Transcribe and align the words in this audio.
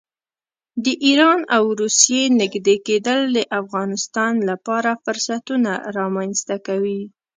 د 0.83 0.85
ایران 1.05 1.39
او 1.55 1.63
روسیې 1.81 2.23
نږدې 2.41 2.75
کېدل 2.87 3.19
د 3.37 3.39
افغانستان 3.61 4.33
لپاره 4.49 4.91
فرصتونه 5.03 5.71
رامنځته 5.97 6.55
کوي. 6.67 7.01